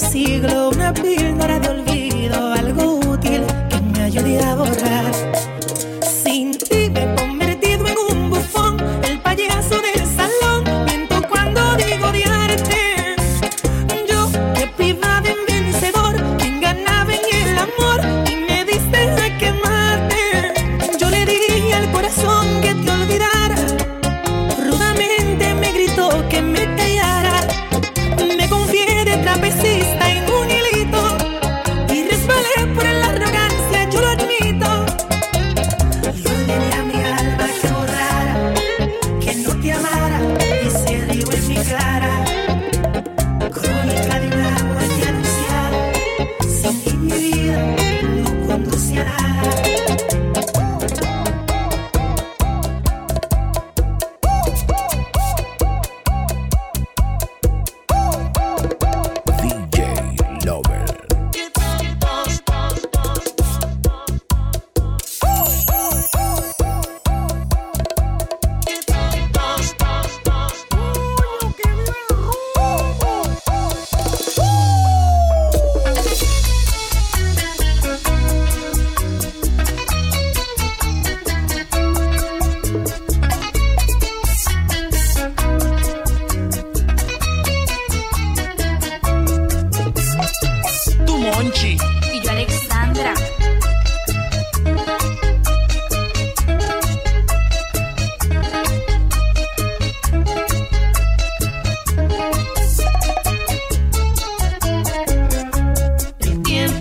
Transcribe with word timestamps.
siglo 0.00 0.70
una 0.70 0.92
pila 0.92 1.29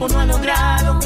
no 0.09 0.19
ha 0.19 0.25
logrado 0.25 0.98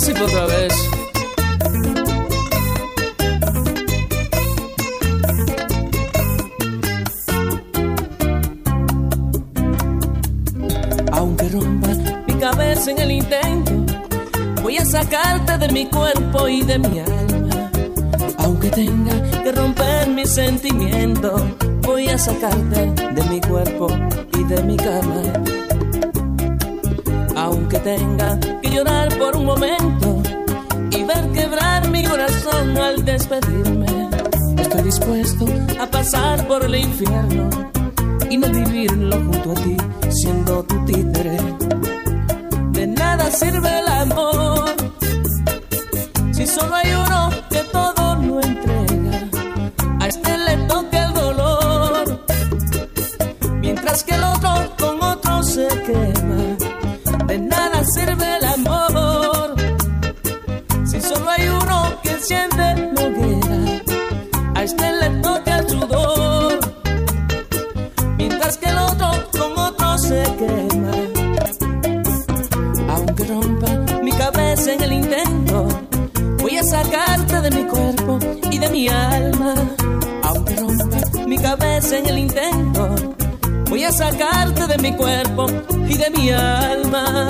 participa 0.00 0.24
otra 0.24 0.46
vez. 0.46 0.72
Aunque 11.12 11.48
rompas 11.50 11.98
mi 12.26 12.34
cabeza 12.34 12.90
en 12.92 12.98
el 12.98 13.10
intento, 13.10 13.72
voy 14.62 14.78
a 14.78 14.84
sacarte 14.86 15.58
de 15.58 15.68
mi 15.68 15.86
cuerpo 15.86 16.48
y 16.48 16.62
de 16.62 16.78
mi 16.78 17.00
alma. 17.00 17.70
Aunque 18.38 18.70
tenga 18.70 19.42
que 19.42 19.52
romper 19.52 20.08
mi 20.08 20.24
sentimiento, 20.24 21.46
voy 21.82 22.08
a 22.08 22.16
sacarte 22.16 22.86
de 23.12 23.22
mi 23.28 23.40
cuerpo 23.40 23.88
y 24.38 24.44
de 24.44 24.62
mi 24.62 24.76
cama. 24.76 25.22
Aunque 27.36 27.78
tenga 27.80 28.38
llorar 28.70 29.08
por 29.18 29.36
un 29.36 29.44
momento 29.46 30.22
y 30.90 31.02
ver 31.04 31.30
quebrar 31.32 31.88
mi 31.88 32.04
corazón 32.04 32.76
al 32.78 33.04
despedirme, 33.04 34.08
estoy 34.58 34.82
dispuesto 34.82 35.46
a 35.80 35.86
pasar 35.86 36.46
por 36.46 36.64
el 36.64 36.74
infierno 36.76 37.50
y 38.28 38.36
no 38.36 38.48
vivirlo 38.48 39.16
junto 39.16 39.52
a 39.52 39.54
ti, 39.54 39.76
siendo 40.10 40.62
tu 40.64 40.84
títere. 40.84 41.36
De 42.72 42.86
nada 42.86 43.30
sirve 43.30 43.78
el 43.80 43.88
amor 43.88 44.70
si 46.32 46.46
solo 46.46 46.74
hay 46.74 46.92
uno 46.94 47.09
rompa 73.30 74.02
mi 74.02 74.10
cabeza 74.12 74.74
en 74.74 74.82
el 74.82 74.92
intento, 74.92 75.68
voy 76.40 76.56
a 76.56 76.62
sacarte 76.62 77.40
de 77.40 77.50
mi 77.50 77.64
cuerpo 77.64 78.18
y 78.50 78.58
de 78.58 78.68
mi 78.70 78.88
alma. 78.88 79.54
Aunque 80.24 80.56
rompa 80.56 80.98
mi 81.26 81.38
cabeza 81.38 81.98
en 81.98 82.06
el 82.06 82.18
intento, 82.18 82.94
voy 83.68 83.84
a 83.84 83.92
sacarte 83.92 84.66
de 84.66 84.78
mi 84.78 84.92
cuerpo 84.96 85.46
y 85.88 85.96
de 85.96 86.10
mi 86.10 86.30
alma. 86.30 87.28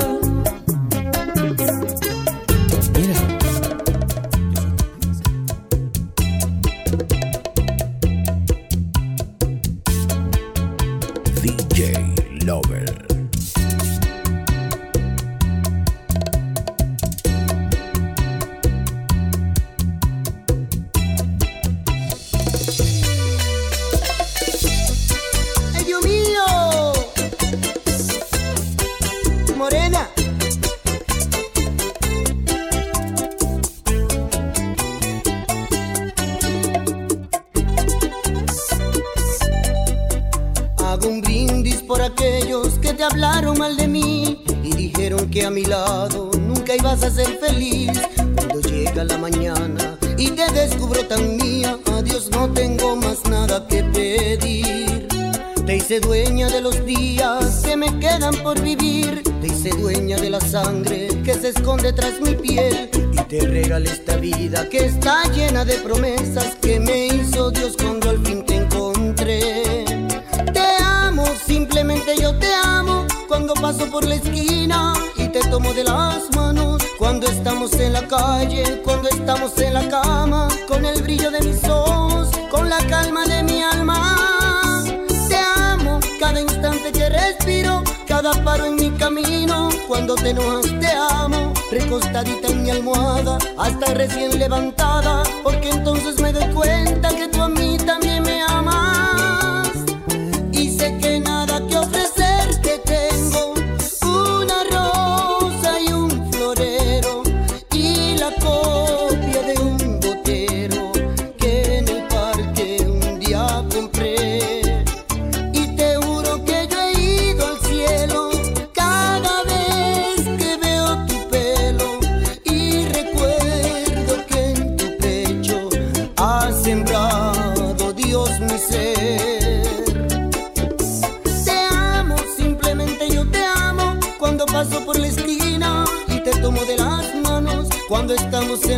Tras 62.01 62.19
mi 62.19 62.33
piel. 62.35 62.89
Y 63.13 63.23
te 63.29 63.39
regalé 63.41 63.91
esta 63.91 64.17
vida 64.17 64.67
que 64.69 64.85
está 64.85 65.23
llena 65.31 65.63
de 65.63 65.75
promesas 65.75 66.55
que 66.61 66.79
me 66.79 67.07
hizo 67.07 67.51
Dios 67.51 67.75
cuando 67.77 68.09
al 68.09 68.19
fin 68.25 68.43
te 68.45 68.55
encontré. 68.55 69.85
Te 70.53 70.65
amo, 70.83 71.25
simplemente 71.45 72.15
yo 72.19 72.37
te 72.37 72.51
amo. 72.53 73.05
Cuando 73.27 73.53
paso 73.53 73.85
por 73.89 74.05
la 74.05 74.15
esquina 74.15 74.93
y 75.15 75.27
te 75.27 75.39
tomo 75.51 75.73
de 75.73 75.83
las 75.83 76.35
manos. 76.35 76.81
Cuando 76.97 77.27
estamos 77.27 77.73
en 77.73 77.93
la 77.93 78.07
calle, 78.07 78.81
cuando 78.83 79.07
estamos 79.09 79.57
en 79.59 79.73
la 79.73 79.87
cama. 79.87 80.47
Con 80.67 80.85
el 80.85 81.01
brillo 81.03 81.29
de 81.31 81.41
mis 81.41 81.63
ojos, 81.65 82.29
con 82.49 82.69
la 82.69 82.79
calma 82.87 83.25
de 83.25 83.43
mi 83.43 83.61
alma. 83.61 84.83
Te 85.29 85.37
amo 85.37 85.99
cada 86.19 86.41
instante 86.41 86.91
que 86.91 87.09
respiro, 87.09 87.83
cada 88.07 88.31
paro 88.43 88.65
en 88.65 88.75
mi 88.75 88.89
camino. 88.91 89.69
Cuando 89.87 90.15
te 90.15 90.29
enojas 90.29 90.71
te 90.79 90.87
amo, 90.87 91.30
recostadita 91.71 92.49
en 92.49 92.63
mi 92.63 92.69
almohada, 92.69 93.37
hasta 93.57 93.93
recién 93.93 94.37
levantada, 94.37 95.23
porque 95.41 95.69
entonces 95.69 96.20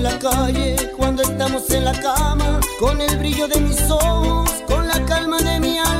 la 0.03 0.19
calle, 0.19 0.75
cuando 0.97 1.23
estamos 1.23 1.69
en 1.69 1.85
la 1.85 1.93
cama, 1.93 2.59
con 2.77 2.99
el 2.99 3.17
brillo 3.17 3.47
de 3.47 3.61
mis 3.61 3.89
ojos, 3.89 4.49
con 4.67 4.85
la 4.85 5.03
calma 5.05 5.37
de 5.37 5.61
mi 5.61 5.79
alma. 5.79 5.92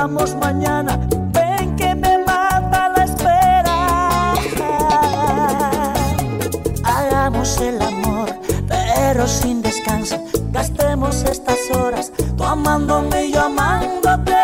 Hablamos 0.00 0.34
mañana. 0.36 0.98
Ven 1.32 1.76
que 1.76 1.94
me 1.94 2.18
mata 2.18 2.88
la 2.96 3.04
espera. 3.04 4.34
Hagamos 6.84 7.60
el 7.60 7.80
amor, 7.82 8.28
pero 8.68 9.26
sin 9.26 9.60
descanso. 9.62 10.16
Gastemos 10.52 11.22
estas 11.24 11.58
horas, 11.76 12.12
tú 12.36 12.44
amándome 12.44 13.26
y 13.26 13.32
yo 13.32 13.42
amándote. 13.44 14.39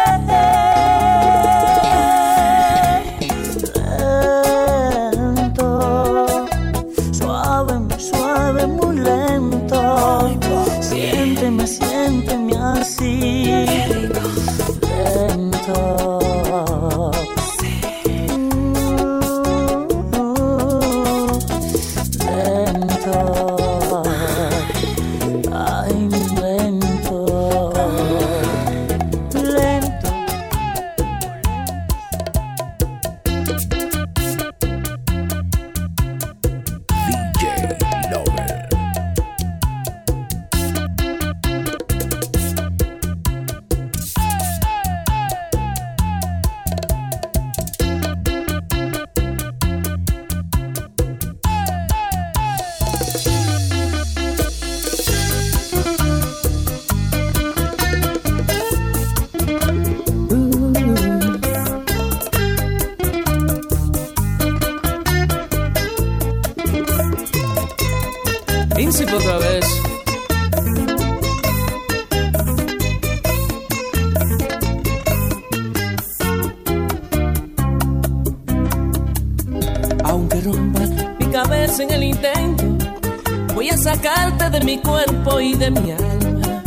Mi 84.66 84.78
cuerpo 84.78 85.40
y 85.40 85.54
de 85.54 85.70
mi 85.70 85.92
alma. 85.92 86.62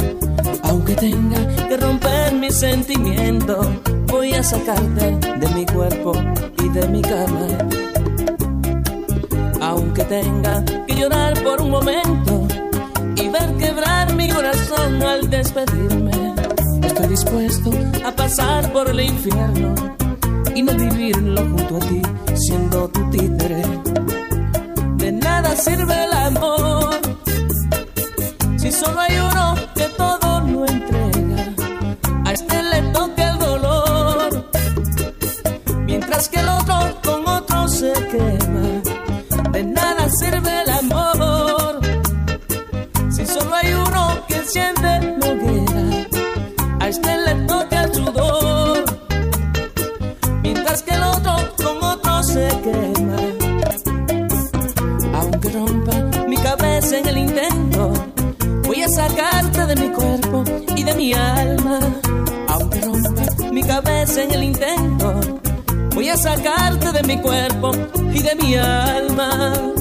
Aunque 0.63 0.96
tenga 0.96 1.68
que 1.68 1.75
romper 1.75 2.34
mis 2.34 2.56
sentimientos, 2.56 3.68
voy 4.08 4.32
a 4.32 4.41
sacarte 4.41 5.18
de 5.18 5.48
mi 5.50 5.65
cuerpo 5.65 6.13
y 6.63 6.70
de 6.70 6.88
mi 6.88 7.01
cama. 7.01 7.48
Aunque 9.60 10.06
tenga 10.06 10.63
que 10.63 10.96
llorar 10.96 11.44
por 11.44 11.62
un 11.62 11.72
momento 11.72 12.48
y 13.18 13.27
ver 13.27 13.53
quebrar 13.58 14.15
mi 14.15 14.29
corazón 14.29 15.03
al 15.03 15.29
despedirme, 15.29 16.36
estoy 16.82 17.08
dispuesto 17.08 17.70
a 18.06 18.12
pasar 18.13 18.72
por 18.72 18.89
el 18.89 19.01
infierno 19.01 19.75
y 20.56 20.63
no 20.63 20.74
vivirlo 20.74 21.41
junto 21.41 21.75
a 21.75 21.79
ti 21.79 22.01
siendo 22.36 22.88
tu 22.88 23.10
títere. 23.10 23.62
De 24.96 25.12
nada 25.12 25.53
sirve 25.58 26.06
el 26.06 26.13
amor 26.13 27.08
si 28.79 28.86
solo 28.86 29.01
hay 29.01 29.19
uno 29.19 29.49
en 64.23 64.31
el 64.31 64.43
intento, 64.43 65.19
voy 65.95 66.09
a 66.09 66.17
sacarte 66.17 66.91
de 66.91 67.03
mi 67.03 67.21
cuerpo 67.21 67.71
y 68.13 68.21
de 68.21 68.35
mi 68.35 68.55
alma. 68.55 69.78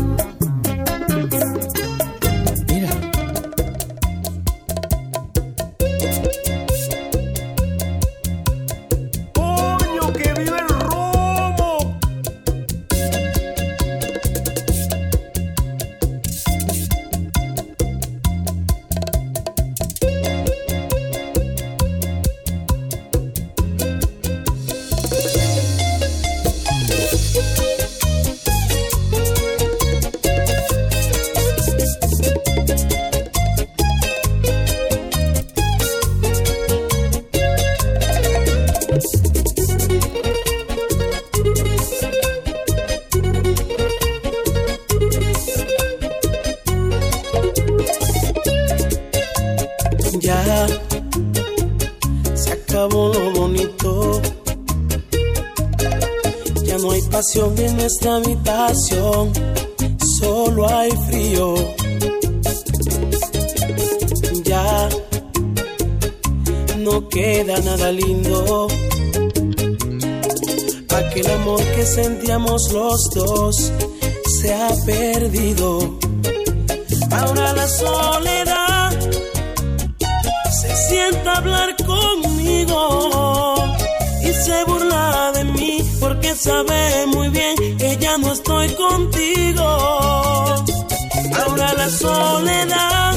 Nuestra 57.88 58.16
habitación, 58.16 59.32
solo 60.20 60.68
hay 60.68 60.90
frío. 61.08 61.54
Ya 64.44 64.88
no 66.80 67.08
queda 67.08 67.58
nada 67.60 67.90
lindo. 67.90 68.68
Aquel 70.96 71.30
amor 71.30 71.62
que 71.74 71.86
sentíamos 71.86 72.70
los 72.74 73.08
dos 73.14 73.72
se 74.38 74.52
ha 74.52 74.68
perdido. 74.84 75.98
Ahora 77.10 77.54
la 77.54 77.68
soledad 77.68 79.00
se 80.60 80.76
sienta 80.76 81.32
a 81.32 81.38
hablar 81.38 81.74
conmigo 81.86 83.54
y 84.22 84.32
se 84.34 84.64
burla 84.64 85.32
de 85.36 85.44
mí 85.44 85.78
porque 86.00 86.34
sabe 86.34 87.06
muy 87.06 87.30
bien 87.30 87.57
ya 88.00 88.18
no 88.18 88.32
estoy 88.32 88.68
contigo. 88.74 89.64
Ahora 91.40 91.72
la 91.74 91.88
soledad 91.90 93.14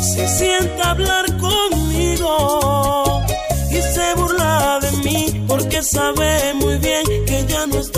se 0.00 0.28
sienta 0.28 0.84
a 0.84 0.90
hablar 0.90 1.24
conmigo 1.38 3.22
y 3.70 3.80
se 3.94 4.14
burla 4.16 4.78
de 4.80 4.92
mí 4.98 5.44
porque 5.46 5.82
sabe 5.82 6.54
muy 6.54 6.78
bien 6.78 7.04
que 7.26 7.44
ya 7.48 7.66
no 7.66 7.78
estoy 7.78 7.93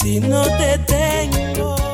si 0.00 0.20
no 0.20 0.42
te 0.42 0.78
tengo. 0.86 1.87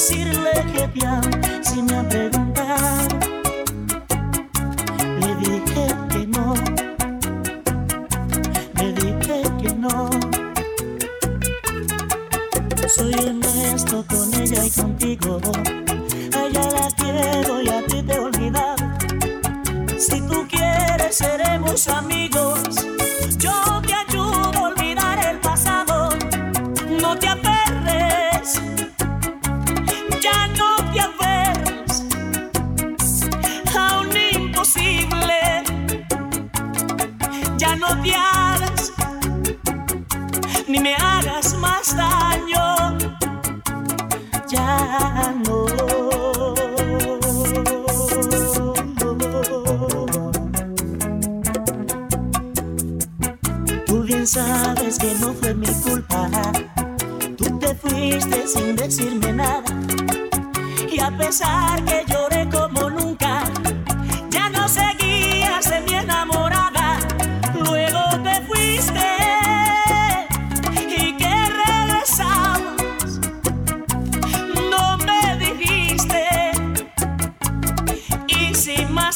Decirle 0.00 0.52
que 0.72 0.88
te 0.88 1.06
amo 1.06 1.30
si 1.62 1.82
me 1.82 1.94
ha? 1.94 2.39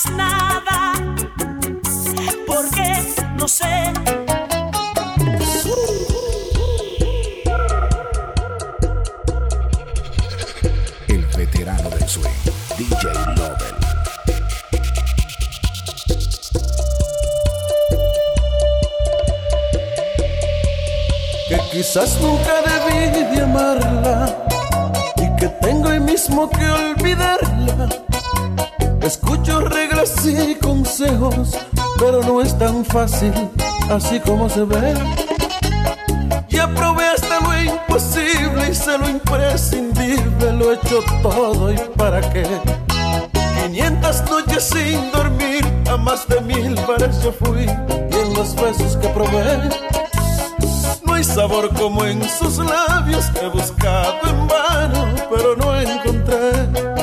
Sin 0.05 0.17
más 0.17 0.43
fácil 32.94 33.33
así 33.90 34.20
como 34.20 34.48
se 34.48 34.62
ve. 34.62 34.94
Ya 36.48 36.68
probé 36.68 37.07
hasta 37.07 37.40
lo 37.40 37.52
imposible 37.61 38.70
y 38.70 38.74
sé 38.74 38.96
lo 38.96 39.09
imprescindible, 39.11 40.52
lo 40.52 40.70
he 40.70 40.74
hecho 40.76 41.00
todo 41.20 41.72
y 41.72 41.76
para 41.96 42.20
qué. 42.33 42.46
500 43.64 44.30
noches 44.30 44.70
sin 44.72 45.11
dormir, 45.11 45.64
a 45.90 45.96
más 45.96 46.28
de 46.28 46.40
mil 46.42 46.76
bares 46.87 47.20
yo 47.24 47.33
fui 47.33 47.64
y 47.64 48.14
en 48.16 48.35
los 48.35 48.54
besos 48.54 48.96
que 48.98 49.09
probé 49.09 49.70
no 51.04 51.14
hay 51.14 51.24
sabor 51.24 51.74
como 51.74 52.04
en 52.04 52.22
sus 52.28 52.59
labios 52.59 53.24
he 53.42 53.48
buscado 53.48 54.20
en 54.28 54.46
vano, 54.46 55.07
pero 55.30 55.57
no 55.57 55.80
encontré 55.80 56.93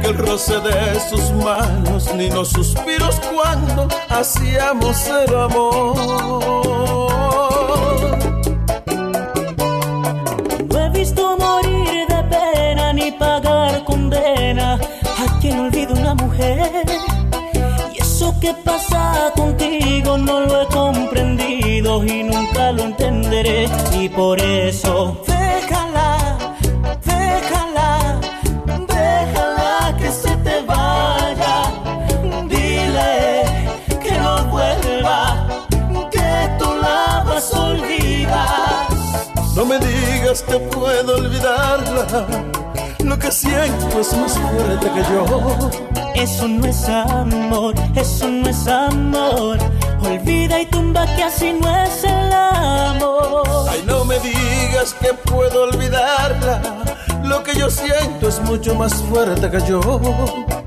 ni 0.00 0.06
aquel 0.06 0.18
roce 0.18 0.60
de 0.60 1.00
sus 1.00 1.30
manos, 1.32 2.12
ni 2.14 2.30
los 2.30 2.48
suspiros 2.48 3.20
cuando 3.32 3.88
hacíamos 4.08 5.06
el 5.06 5.34
amor. 5.34 5.96
No 10.68 10.78
he 10.78 10.90
visto 10.90 11.36
morir 11.38 12.06
de 12.08 12.22
pena 12.24 12.92
ni 12.92 13.10
pagar 13.12 13.84
condena 13.84 14.74
a 14.74 15.38
quien 15.40 15.60
olvida 15.60 15.92
una 15.94 16.14
mujer. 16.14 16.86
Y 17.94 18.02
eso 18.02 18.34
que 18.40 18.54
pasa 18.64 19.32
contigo 19.36 20.16
no 20.18 20.40
lo 20.40 20.62
he 20.62 20.66
comprendido 20.66 22.04
y 22.04 22.22
nunca 22.22 22.72
lo 22.72 22.84
entenderé. 22.84 23.68
Y 23.92 24.08
por 24.08 24.40
eso, 24.40 25.20
lo 43.04 43.18
que 43.18 43.30
siento 43.30 44.00
es 44.00 44.16
más 44.16 44.38
fuerte 44.38 44.90
que 44.90 45.02
yo. 45.12 45.70
Eso 46.14 46.48
no 46.48 46.66
es 46.66 46.88
amor, 46.88 47.74
eso 47.94 48.28
no 48.28 48.48
es 48.48 48.66
amor. 48.66 49.58
Olvida 50.02 50.60
y 50.60 50.66
tumba 50.66 51.06
que 51.14 51.22
así 51.22 51.52
no 51.52 51.68
es 51.84 52.04
el 52.04 52.32
amor. 52.32 53.68
Ay, 53.70 53.82
no 53.86 54.04
me 54.04 54.18
digas 54.18 54.94
que 55.00 55.14
puedo 55.14 55.64
olvidarla, 55.64 56.60
lo 57.22 57.42
que 57.42 57.54
yo 57.54 57.70
siento 57.70 58.28
es 58.28 58.40
mucho 58.40 58.74
más 58.74 58.94
fuerte 58.94 59.50
que 59.50 59.60
yo. 59.68 59.80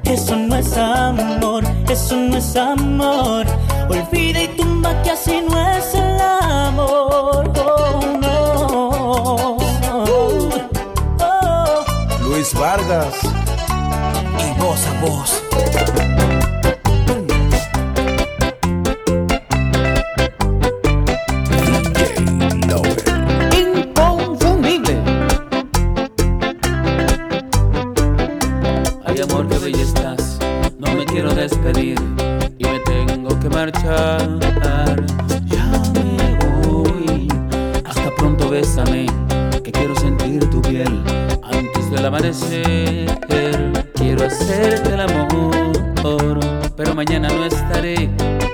Eso 0.04 0.36
no 0.36 0.56
es 0.56 0.78
amor, 0.78 1.64
eso 1.90 2.16
no 2.16 2.38
es 2.38 2.56
amor. 2.56 3.46
Olvida 3.90 4.44
y 4.44 4.48
tumba 4.50 5.02
que 5.02 5.12
así 5.12 5.42
no 5.48 5.70
es 5.72 5.94
el 5.94 6.22
amor. 6.22 7.52
Oh, 7.66 8.02
no. 8.22 9.53
Vargas 12.52 13.16
y 14.38 14.60
voz 14.60 14.86
a 14.86 15.02
voz. 15.02 15.42
DJ 21.48 22.68
Lower. 22.68 23.04
Inconfundible. 23.58 25.02
Hay 29.06 29.22
amor 29.22 29.48
que 29.48 29.58
bella 29.60 30.18
no 30.80 30.94
me 30.96 31.06
quiero 31.06 31.34
despedir 31.34 31.98
y 32.58 32.66
me 32.66 32.80
tengo 32.82 33.40
que 33.40 33.50
marchar. 33.50 34.30
Ya 35.46 35.66
me 35.94 36.38
voy. 36.62 37.30
Hasta 37.86 38.14
pronto, 38.18 38.50
besame, 38.50 39.06
que 39.64 39.72
quiero 39.72 39.96
sentir 39.96 40.50
tu 40.50 40.62
piel 40.62 41.02
al 41.98 42.06
amanecer 42.06 43.06
quiero 43.94 44.26
hacerte 44.26 44.94
el 44.94 45.02
amor, 45.02 46.40
pero 46.76 46.96
mañana 46.96 47.30
no 47.30 47.46
estaré 47.46 48.10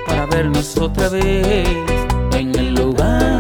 para 0.05 0.25
vernos 0.25 0.77
otra 0.77 1.09
vez 1.09 1.67
en 2.33 2.55
el 2.55 2.75
lugar. 2.75 3.38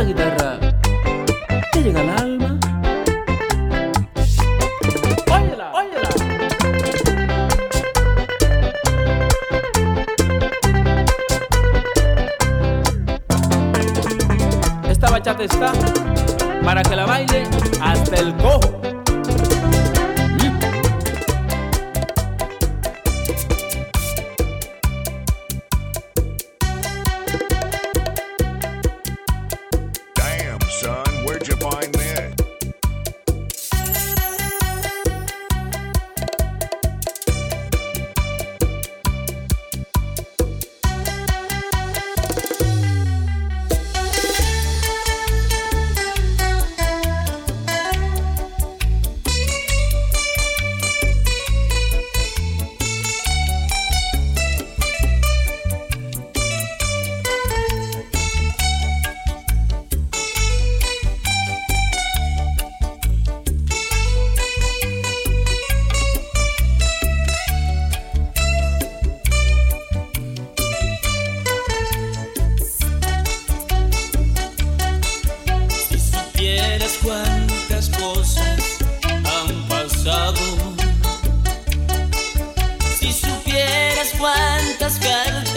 lagi 0.00 0.39
vieras 76.70 76.98
cuántas 77.02 77.88
cosas 77.90 78.78
han 79.04 79.68
pasado. 79.68 80.40
Si 82.98 83.12
supieras 83.12 84.12
cuántas 84.16 84.98
cargas. 85.00 85.49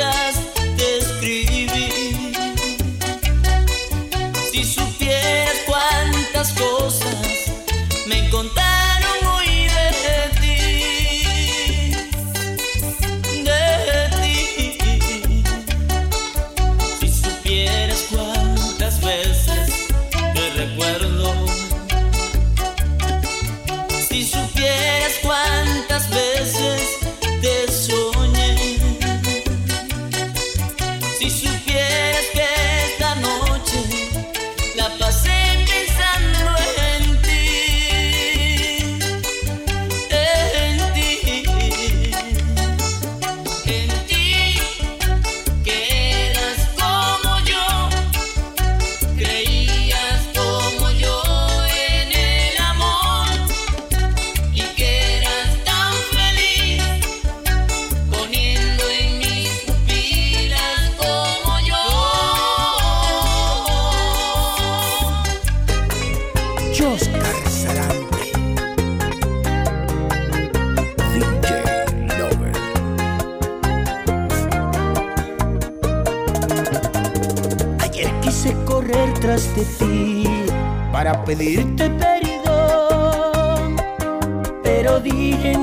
Muchachos, 66.84 67.10
Ayer 77.80 78.12
quise 78.22 78.54
correr 78.66 79.14
tras 79.22 79.56
de 79.56 79.64
ti 79.80 80.24
para 80.92 81.24
pedirte 81.24 81.90
perdón, 81.90 83.78
pero 84.62 85.00
dije 85.00 85.58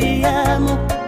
ti 0.00 0.24
amo. 0.24 0.99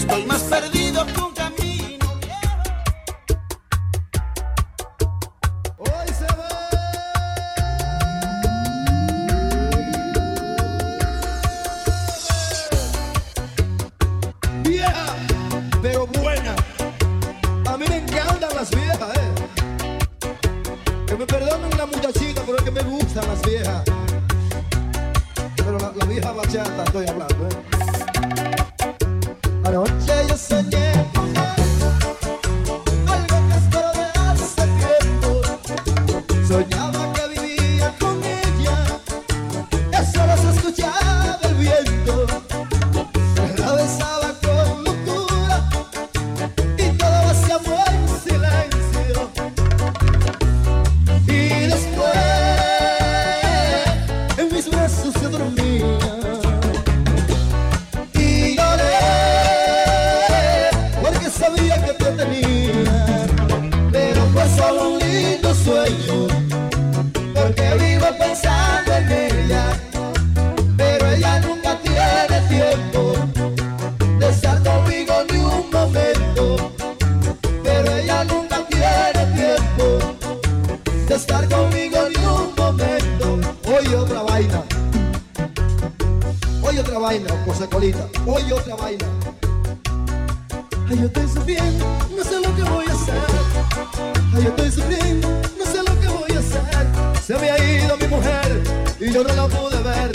estoy 0.00 0.29
vaina, 87.10 87.28
José 87.44 87.68
Colita, 87.68 88.06
hoy 88.24 88.52
otra 88.52 88.76
vaina. 88.76 89.04
Ay, 90.88 90.96
yo 91.00 91.06
estoy 91.06 91.26
sufriendo, 91.26 91.84
no 92.16 92.22
sé 92.22 92.36
lo 92.40 92.54
que 92.54 92.62
voy 92.62 92.86
a 92.86 92.92
hacer. 92.92 93.14
Ay, 94.32 94.42
yo 94.44 94.48
estoy 94.50 94.70
sufriendo, 94.70 95.28
no 95.58 95.64
sé 95.64 95.78
lo 95.78 96.00
que 96.00 96.06
voy 96.06 96.32
a 96.36 96.38
hacer. 96.38 96.86
Se 97.20 97.34
había 97.34 97.58
ido 97.58 97.96
mi 97.96 98.06
mujer 98.06 98.62
y 99.00 99.12
yo 99.12 99.24
no 99.24 99.34
la 99.34 99.48
pude 99.48 99.82
ver. 99.82 100.12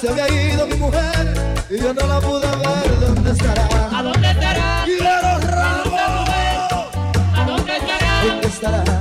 Se 0.00 0.08
había 0.08 0.28
ido 0.28 0.66
mi 0.68 0.76
mujer 0.76 1.56
y 1.70 1.78
yo 1.80 1.92
no 1.92 2.06
la 2.06 2.20
pude 2.20 2.46
ver. 2.46 3.00
¿Dónde 3.00 3.32
estará? 3.32 3.68
¿A 3.98 4.02
dónde 4.04 4.30
estará? 4.30 4.84
¿A 7.34 7.44
dónde 7.46 7.76
estará? 7.76 8.22
¿Dónde 8.22 8.46
estará? 8.46 8.97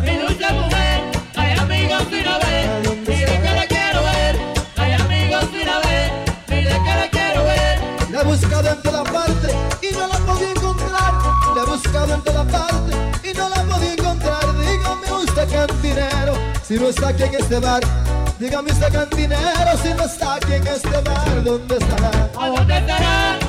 Si 16.67 16.75
no 16.75 16.89
está 16.89 17.07
aquí 17.07 17.23
en 17.23 17.33
este 17.35 17.59
bar, 17.59 17.81
dígame 18.37 18.73
usted 18.73 18.91
cantinero, 18.91 19.77
si 19.81 19.93
no 19.93 20.03
está 20.03 20.35
aquí 20.35 20.51
en 20.53 20.67
este 20.67 20.89
bar, 20.89 21.41
¿dónde 21.41 21.77
estará? 21.77 22.29
¿A 22.37 22.47
dónde 22.49 22.77
estará? 22.77 23.46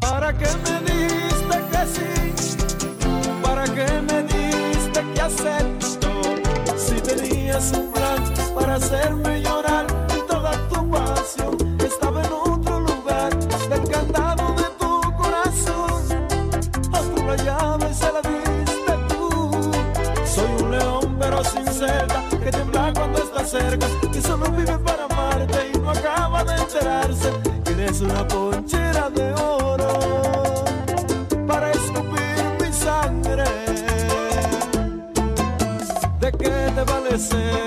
¿Para 0.00 0.32
qué 0.32 0.48
me 0.64 0.80
dijiste 0.80 1.58
que 1.70 1.86
sí? 1.94 2.10
¿Para 3.42 3.64
qué 3.64 3.86
me 4.08 4.22
dijiste 4.22 5.04
que 5.14 5.20
acepto? 5.20 6.08
Si 6.76 7.00
tenías 7.00 7.72
un 7.72 7.92
plan 7.92 8.22
para 8.54 8.74
hacerme 8.76 9.45
esquecer. 37.16 37.65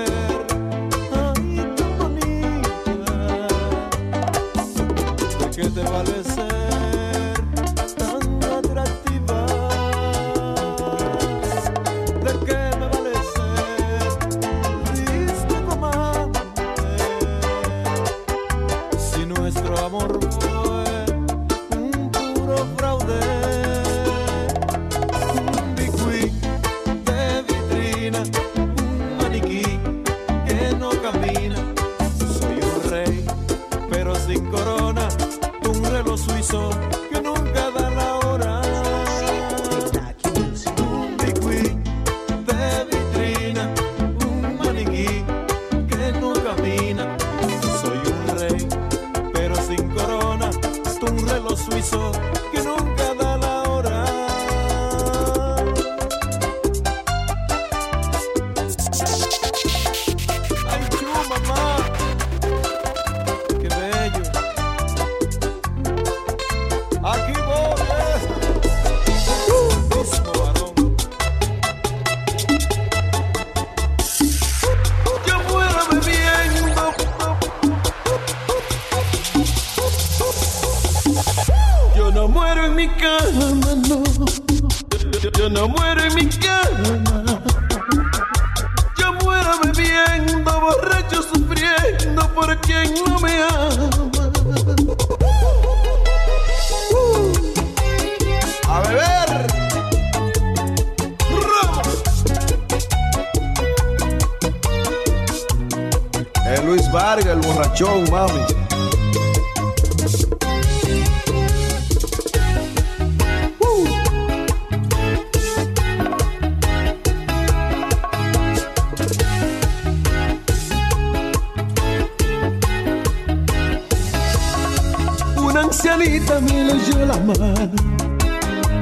también 126.30 126.68
le 126.68 126.74
dio 126.76 127.06
la 127.06 127.18
mano. 127.18 127.66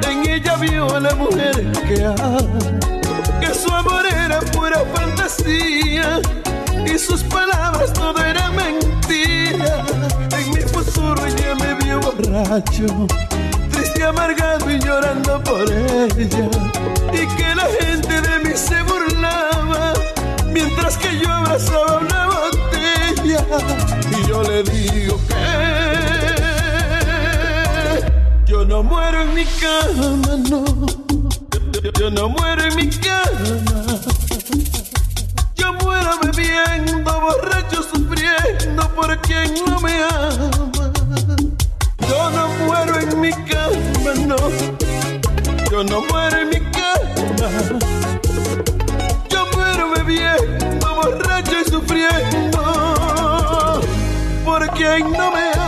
En 0.10 0.30
ella 0.30 0.56
vio 0.58 0.94
a 0.94 1.00
la 1.00 1.16
mujer 1.16 1.72
que 1.88 2.06
ama, 2.06 2.38
que 3.40 3.54
su 3.54 3.74
amor 3.74 4.06
era 4.06 4.42
pura 4.52 4.84
fantasía 4.94 6.20
y 6.86 6.98
sus 7.00 7.24
palabras 7.24 7.94
todo 7.94 8.20
era 8.24 8.52
mentira. 8.52 9.86
En 10.38 10.50
mi 10.54 10.62
futuro 10.62 11.26
ella 11.26 11.56
me 11.56 11.74
vio 11.86 12.02
borracho, 12.02 13.08
triste, 13.72 14.04
amargado 14.04 14.70
y 14.70 14.80
llorando 14.80 15.42
por 15.44 15.72
ella. 15.72 16.50
Y 17.14 17.28
que 17.38 17.56
la 17.56 17.68
gente 17.80 18.22
de 18.28 18.40
mí 18.44 18.52
se 18.56 18.82
burlaba 18.84 19.94
mientras 20.52 20.98
que 20.98 21.18
yo 21.18 21.32
abrazaba 21.32 22.00
una 22.00 22.26
botella. 22.26 23.46
Y 24.18 24.28
yo 24.28 24.44
le 24.44 24.64
digo 24.64 25.18
que 25.28 26.27
yo 28.68 28.76
no 28.76 28.84
muero 28.84 29.22
en 29.22 29.34
mi 29.34 29.46
cama, 29.46 30.36
no. 30.50 30.66
Yo, 31.98 32.12
no 32.12 32.28
muero 32.28 32.64
en 32.64 32.76
mi 32.76 32.90
cama. 32.90 34.02
Yo 35.56 35.72
muero 35.74 36.20
bebiendo, 36.22 37.22
borracho, 37.22 37.82
sufriendo 37.82 38.90
por 38.94 39.18
quien 39.22 39.54
no 39.66 39.80
me 39.80 39.94
ama. 40.04 40.52
Yo 42.10 42.30
no 42.32 42.48
muero 42.66 43.00
en 43.00 43.22
mi 43.22 43.32
cama, 43.32 44.14
no. 44.26 44.36
Yo 45.72 45.84
no 45.86 46.02
muero 46.02 46.38
en 46.42 46.50
mi 46.50 46.60
cama. 46.72 47.50
Yo 49.30 49.46
muero 49.56 49.92
bebiendo, 49.96 50.94
borracho 50.96 51.54
y 51.66 51.70
sufriendo 51.70 52.62
por 54.44 54.68
quien 54.72 55.10
no 55.14 55.32
me 55.32 55.52
ama. 55.54 55.67